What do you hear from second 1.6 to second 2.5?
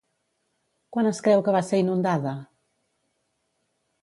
ser inundada?